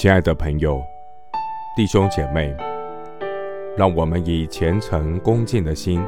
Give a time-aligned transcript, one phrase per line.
[0.00, 0.82] 亲爱的朋友、
[1.76, 2.56] 弟兄姐妹，
[3.76, 6.02] 让我们以虔诚恭敬的心，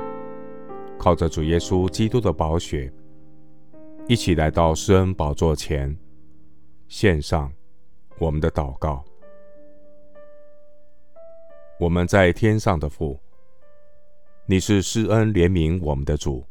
[0.98, 2.90] 靠着主耶稣基督的宝血，
[4.08, 5.94] 一起来到施恩宝座前，
[6.88, 7.52] 献上
[8.18, 9.04] 我们的祷告。
[11.78, 13.20] 我们在天上的父，
[14.46, 16.46] 你是施恩怜悯我们的主，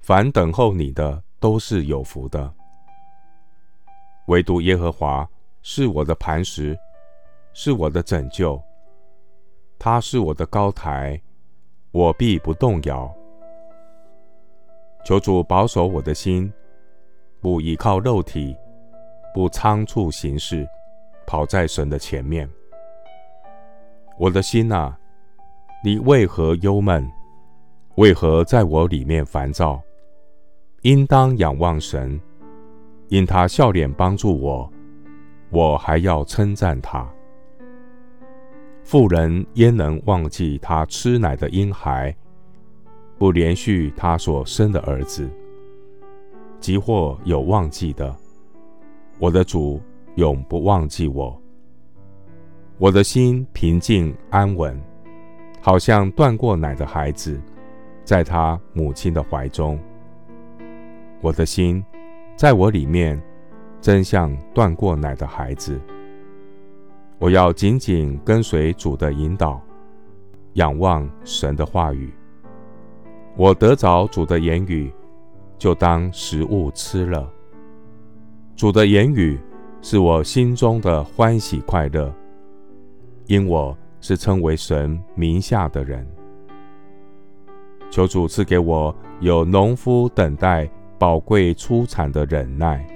[0.00, 2.54] 凡等候你的都是有福的，
[4.28, 5.28] 唯独耶和华。
[5.62, 6.76] 是我的磐石，
[7.52, 8.60] 是我的拯救。
[9.78, 11.20] 他是我的高台，
[11.92, 13.12] 我必不动摇。
[15.04, 16.52] 求主保守我的心，
[17.40, 18.56] 不依靠肉体，
[19.34, 20.66] 不仓促行事，
[21.26, 22.48] 跑在神的前面。
[24.18, 24.96] 我的心哪，
[25.84, 27.08] 你为何忧闷？
[27.96, 29.80] 为何在我里面烦躁？
[30.82, 32.20] 应当仰望神，
[33.08, 34.72] 因他笑脸帮助我。
[35.52, 37.06] 我还要称赞他。
[38.82, 42.14] 妇人焉能忘记他吃奶的婴孩，
[43.18, 45.28] 不连续他所生的儿子？
[46.58, 48.16] 即或有忘记的，
[49.18, 49.78] 我的主
[50.14, 51.38] 永不忘记我。
[52.78, 54.80] 我的心平静安稳，
[55.60, 57.38] 好像断过奶的孩子，
[58.04, 59.78] 在他母亲的怀中。
[61.20, 61.84] 我的心
[62.36, 63.22] 在我里面。
[63.82, 65.78] 真像断过奶的孩子，
[67.18, 69.60] 我要紧紧跟随主的引导，
[70.52, 72.14] 仰望神的话语。
[73.36, 74.92] 我得着主的言语，
[75.58, 77.28] 就当食物吃了。
[78.54, 79.36] 主的言语
[79.80, 82.14] 是我心中的欢喜快乐，
[83.26, 86.06] 因我是称为神名下的人。
[87.90, 92.86] 求主赐给我有农夫等待宝贵出产的忍耐。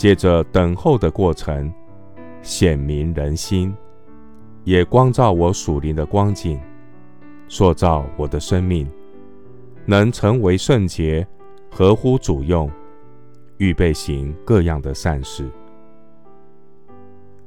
[0.00, 1.70] 借着等候的过程，
[2.40, 3.70] 显明人心，
[4.64, 6.58] 也光照我属灵的光景，
[7.48, 8.90] 塑造我的生命，
[9.84, 11.26] 能成为圣洁，
[11.70, 12.70] 合乎主用，
[13.58, 15.46] 预备行各样的善事。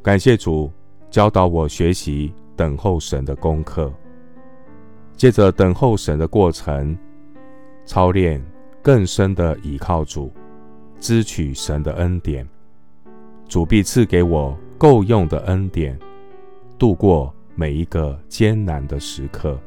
[0.03, 0.71] 感谢主
[1.09, 3.91] 教导我学习等候神的功课，
[5.17, 6.95] 借着等候神的过程，
[7.83, 8.39] 操练
[8.83, 10.31] 更深的倚靠主。
[11.03, 12.47] 支取神的恩典，
[13.45, 15.99] 主必赐给我够用的恩典，
[16.79, 19.59] 度过每一个艰难的时刻。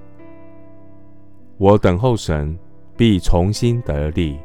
[1.59, 2.59] 我等候神，
[2.97, 4.39] 必重新得力。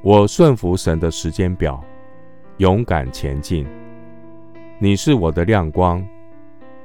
[0.00, 1.82] 我顺服神的时间表，
[2.58, 3.66] 勇敢前进。
[4.78, 6.06] 你是我的亮光，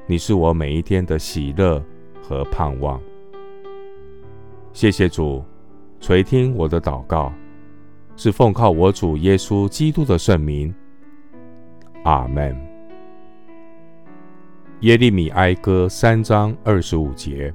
[0.08, 1.80] 你是我每一天的喜乐
[2.20, 3.00] 和盼望。
[4.72, 5.46] 谢谢主
[6.02, 7.32] 垂听我的祷告。
[8.16, 10.74] 是奉靠我主耶稣基督的圣名，
[12.04, 12.56] 阿门。
[14.82, 17.54] 耶利米哀歌三章二十五节：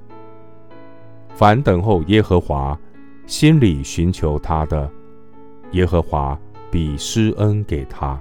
[1.35, 2.79] 凡等候耶和华，
[3.27, 4.91] 心里寻求他的，
[5.73, 6.39] 耶和华
[6.71, 8.19] 必施恩给他。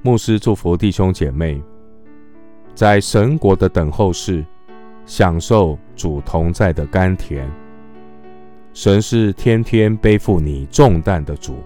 [0.00, 1.62] 牧师祝福弟兄姐妹，
[2.74, 4.44] 在神国的等候室，
[5.04, 7.48] 享受主同在的甘甜。
[8.74, 11.62] 神是天天背负你重担的主，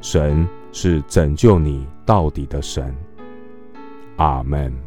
[0.00, 2.94] 神是拯救你到底的神。
[4.16, 4.83] 阿门。